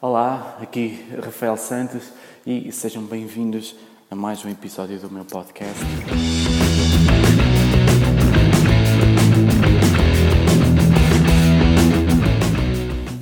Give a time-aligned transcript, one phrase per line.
[0.00, 2.12] Olá, aqui Rafael Santos
[2.46, 3.74] e sejam bem-vindos
[4.08, 5.82] a mais um episódio do meu podcast.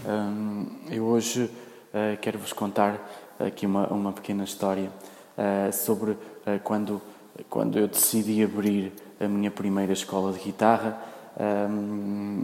[0.06, 3.01] Hum, eu hoje uh, quero vos contar
[3.40, 4.90] aqui uma, uma pequena história
[5.38, 6.19] uh, sobre uh,
[6.63, 7.01] quando,
[7.49, 11.03] quando eu decidi abrir a minha primeira escola de guitarra,
[11.38, 12.42] um,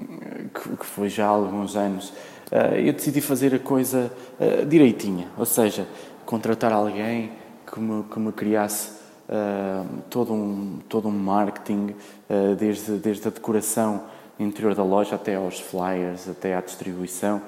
[0.53, 2.11] que, que, foi já há alguns anos.
[2.51, 5.87] Uh, eu decidi fazer a coisa uh, direitinha, ou seja,
[6.27, 7.33] contratar alguém
[7.67, 8.91] que me, que me criasse
[9.29, 11.95] uh, todo, um, todo um marketing,
[12.59, 14.05] desde, desde a decoração
[14.39, 17.43] interior da loja até aos flyers, até à distribuição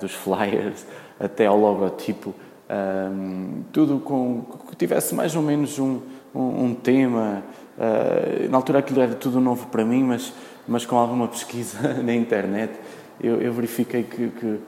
[0.00, 0.86] dos flyers,
[1.18, 2.32] até ao logotipo,
[2.70, 6.00] um, tudo com que tivesse mais ou menos um,
[6.34, 7.42] um, um tema,
[7.76, 10.32] Uh, na altura aquilo era tudo novo para mim, mas,
[10.66, 12.72] mas com alguma pesquisa na internet
[13.20, 14.60] eu, eu verifiquei que, que,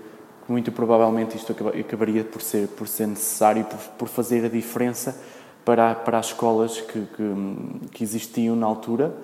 [0.49, 5.19] muito provavelmente isto acabaria por ser, por ser necessário, por, por fazer a diferença
[5.65, 9.15] para, para as escolas que, que, que existiam na altura,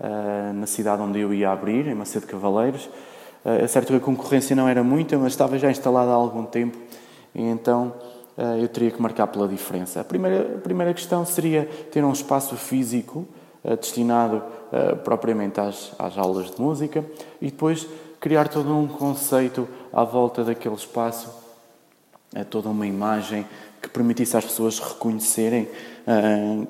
[0.00, 2.86] uh, na cidade onde eu ia abrir, em Macedo Cavaleiros.
[3.44, 6.44] Uh, é certo que a concorrência não era muita, mas estava já instalada há algum
[6.44, 6.78] tempo,
[7.34, 7.92] e então
[8.60, 10.00] eu teria que marcar pela diferença.
[10.00, 13.26] A primeira, a primeira questão seria ter um espaço físico
[13.80, 14.42] destinado
[15.04, 17.04] propriamente às, às aulas de música
[17.40, 17.86] e depois
[18.18, 21.30] criar todo um conceito à volta daquele espaço,
[22.48, 23.46] toda uma imagem
[23.82, 25.68] que permitisse às pessoas reconhecerem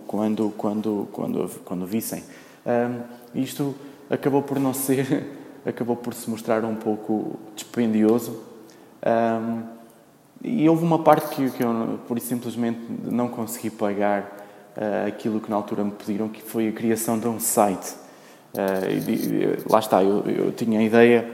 [0.06, 2.22] quando, quando, quando, quando vissem.
[2.64, 3.02] Uh,
[3.34, 3.74] isto
[4.08, 5.26] acabou por não ser,
[5.64, 8.42] acabou por se mostrar um pouco dispendioso.
[10.42, 14.22] E houve uma parte que, que eu, por simplesmente, não consegui pagar
[14.76, 17.94] uh, aquilo que na altura me pediram, que foi a criação de um site.
[18.54, 21.30] Uh, e, lá está, eu, eu, tinha a ideia,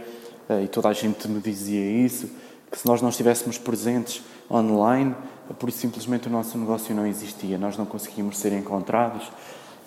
[0.51, 2.29] uh, e toda a gente me dizia isso,
[2.71, 5.15] que se nós não estivéssemos presentes online,
[5.57, 9.31] por isso simplesmente o nosso negócio não existia, nós não conseguíamos ser encontrados.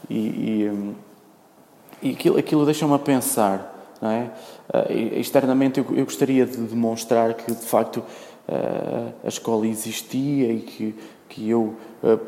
[0.10, 0.96] E, e, um,
[2.02, 3.76] e aquilo, aquilo deixa-me a pensar.
[4.02, 4.32] Não é?
[5.20, 8.02] externamente, eu, eu gostaria de demonstrar que, de facto,
[9.24, 10.96] a escola existia e que,
[11.28, 11.76] que eu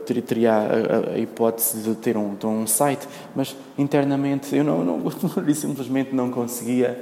[0.05, 5.11] teria a, a, hipótese de ter um, de um site, mas internamente eu não, não
[5.53, 7.01] simplesmente não conseguia,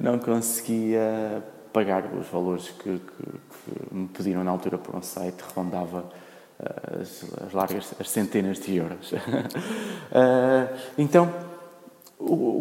[0.00, 5.36] não conseguia pagar os valores que, que, que me pediram na altura por um site,
[5.54, 6.04] rondava
[7.00, 9.12] as, as largas as centenas de euros.
[10.96, 11.32] então,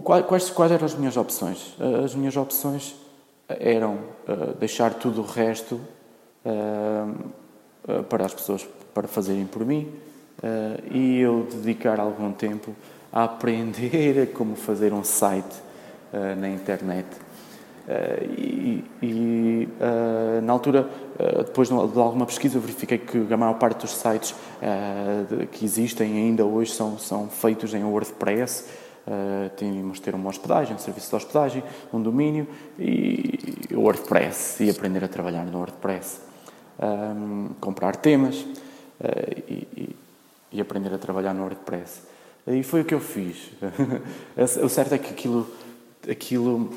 [0.03, 1.75] quais, quais eram as minhas opções?
[2.03, 2.95] As minhas opções
[3.47, 3.99] eram
[4.59, 5.79] deixar tudo o resto
[6.45, 9.91] uh, para as pessoas para fazerem por mim
[10.39, 12.75] uh, e eu dedicar algum tempo
[13.11, 15.55] a aprender como fazer um site
[16.13, 17.07] uh, na internet.
[18.35, 19.69] e, e
[20.41, 20.89] na altura,
[21.45, 24.33] depois de alguma pesquisa, verifiquei que a maior parte dos sites
[25.51, 28.65] que existem ainda hoje são, são feitos em WordPress.
[29.07, 32.47] Uh, tínhamos de ter uma hospedagem, um serviço de hospedagem, um domínio
[32.79, 36.21] e WordPress e aprender a trabalhar no WordPress
[36.79, 39.95] um, comprar temas uh, e,
[40.51, 42.01] e, aprender a trabalhar no WordPress.
[42.47, 43.51] E foi o que eu fiz.
[44.63, 45.47] o certo é que aquilo,
[46.09, 46.71] aquilo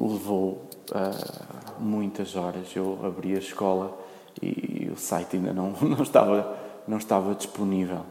[0.00, 2.74] levou uh, muitas horas.
[2.74, 3.98] Eu abri a escola
[4.40, 8.04] e o site ainda não, não, estava, não estava disponível.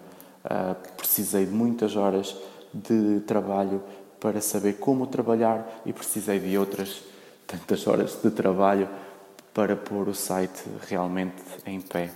[0.98, 2.36] Precisei de muitas horas
[2.74, 3.82] de trabalho
[4.20, 7.04] para saber como trabalhar e precisei de outras
[7.46, 8.90] tantas horas de trabalho
[9.54, 11.36] para pôr o site realmente
[11.66, 12.10] em pé.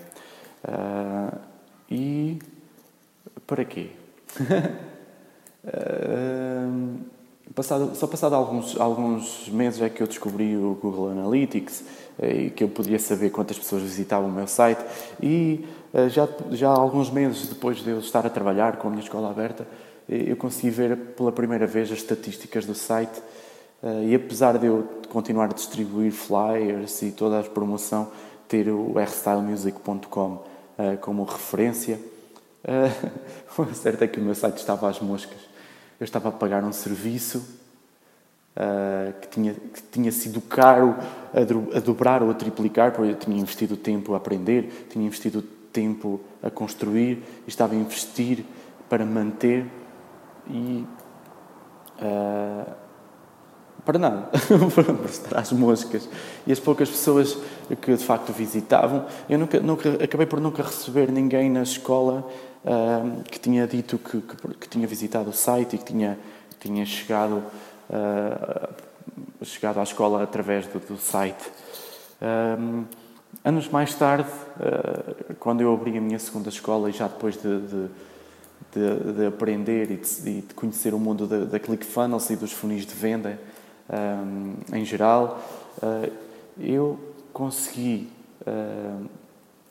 [0.64, 1.38] Uh,
[1.90, 2.40] e
[3.46, 3.92] para quê?
[5.64, 7.00] uh,
[7.54, 11.84] passado, só passado alguns, alguns meses é que eu descobri o Google Analytics
[12.20, 14.84] eh, e que eu podia saber quantas pessoas visitavam o meu site
[15.22, 19.04] e uh, já, já alguns meses depois de eu estar a trabalhar com a minha
[19.04, 19.68] escola aberta
[20.10, 23.22] eu consegui ver pela primeira vez as estatísticas do site
[24.06, 28.12] e apesar de eu continuar a distribuir flyers e toda a promoção,
[28.48, 32.00] ter o rstylemusic.com uh, como referência.
[32.64, 35.40] Uh, o certo é que o meu site estava às moscas.
[36.00, 37.44] Eu estava a pagar um serviço
[39.22, 40.96] que, tinha, que tinha sido caro
[41.32, 45.06] a, do, a dobrar ou a triplicar, porque eu tinha investido tempo a aprender, tinha
[45.06, 48.44] investido tempo a construir, estava a investir
[48.90, 49.66] para manter
[50.50, 50.88] e
[52.02, 52.72] uh,
[53.88, 54.30] para nada,
[54.76, 56.10] para estar moscas.
[56.46, 57.38] E as poucas pessoas
[57.82, 62.28] que de facto visitavam, eu nunca, nunca acabei por nunca receber ninguém na escola
[62.66, 66.20] uh, que tinha dito que, que, que, tinha visitado o site e que tinha,
[66.60, 67.42] tinha chegado,
[67.90, 71.50] uh, chegado à escola através do, do site.
[72.22, 72.84] Um,
[73.46, 74.30] anos mais tarde,
[75.40, 77.88] quando eu abri a minha segunda escola e já depois de, de,
[78.74, 82.86] de, de aprender e de, de, conhecer o mundo da, da ClickFunnels e dos funis
[82.86, 83.40] de venda
[83.90, 85.42] um, em geral,
[85.82, 86.12] uh,
[86.60, 87.00] eu
[87.32, 88.10] consegui,
[88.42, 89.06] uh,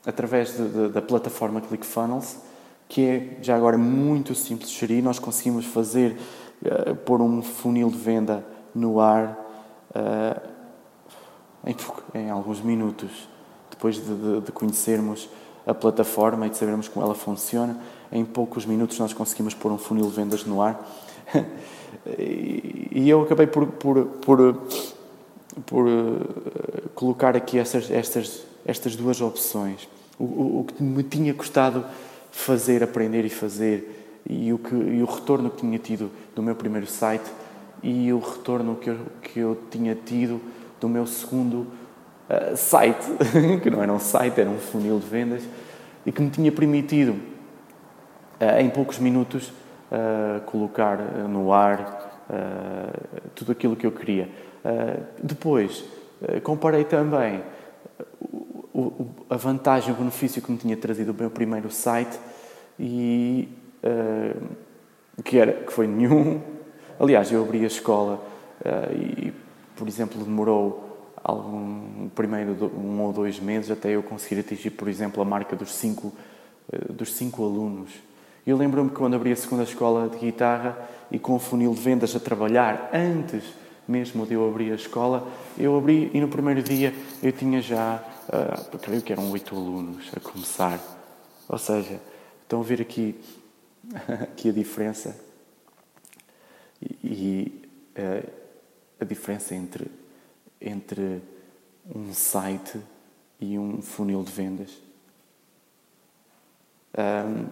[0.05, 0.55] através
[0.93, 2.37] da plataforma ClickFunnels,
[2.89, 6.15] que é já agora muito simples de gerir, nós conseguimos fazer,
[7.05, 9.37] pôr um funil de venda no ar
[11.65, 11.75] em,
[12.17, 13.27] em alguns minutos
[13.69, 15.29] depois de, de, de, conhecermos
[15.67, 17.77] a plataforma e de sabermos como ela funciona,
[18.09, 20.89] em poucos minutos nós conseguimos pôr um funil de vendas no ar.
[22.17, 24.61] e eu acabei por, por, por,
[25.65, 29.89] por eh, colocar aqui estas, estas, estas duas opções.
[30.17, 31.85] O, o, o, que me tinha custado
[32.31, 36.55] fazer, aprender e fazer, e o, que, e o retorno que tinha tido do meu
[36.55, 37.29] primeiro site
[37.83, 40.41] e o retorno que eu, que eu tinha tido
[40.79, 41.67] do meu segundo
[42.29, 43.05] uh, site,
[43.61, 45.43] que não era um site, era um funil de vendas,
[46.05, 49.49] e que me tinha permitido, uh, em poucos minutos,
[49.91, 50.97] uh, colocar
[51.27, 52.05] no ar
[53.33, 54.27] tudo aquilo que eu queria.
[55.23, 55.85] depois,
[56.43, 57.41] comparei também
[59.29, 62.19] a vantagem, o benefício que me tinha trazido o meu primeiro site
[62.77, 63.47] e
[65.23, 66.41] que, era, que foi nenhum.
[66.99, 68.21] Aliás, eu abri a escola
[68.91, 69.31] e,
[69.77, 70.86] por exemplo, demorou
[71.23, 75.73] algum primeiro um ou dois meses até eu conseguir atingir, por exemplo, a marca dos
[75.73, 76.13] cinco,
[76.71, 77.91] eh, dos cinco alunos.
[78.45, 80.77] Eu lembro-me que quando abri a segunda escola de guitarra
[81.11, 83.43] e com o funil de vendas a trabalhar antes
[83.87, 85.25] mesmo de eu abrir a escola,
[85.57, 86.93] eu abri e no primeiro dia
[87.23, 90.79] eu tinha já, uh, creio que eram oito alunos a começar.
[91.47, 91.99] Ou seja,
[92.43, 93.15] estão a ver aqui,
[94.23, 95.17] aqui a diferença
[96.81, 98.29] e, e uh,
[98.99, 99.89] a diferença entre
[100.61, 101.21] entre
[101.93, 102.79] um site
[103.39, 104.71] e um funil de vendas.
[106.97, 107.45] Um,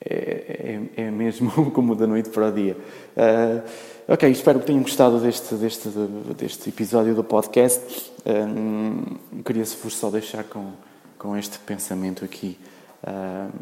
[0.00, 2.76] é, é, é, mesmo como da noite para o dia.
[3.16, 5.88] Uh, ok, espero que tenham gostado deste, deste,
[6.36, 8.12] deste episódio do podcast.
[8.26, 10.72] Um, Queria-vos só deixar com,
[11.18, 12.58] com este pensamento aqui.
[13.02, 13.52] Uh,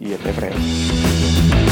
[0.00, 1.71] e até breve.